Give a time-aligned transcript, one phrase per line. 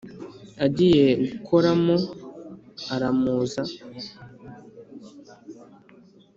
[0.65, 1.95] agiye gukoramo
[2.93, 3.61] aramuza